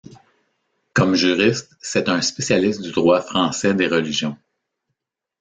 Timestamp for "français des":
3.21-3.85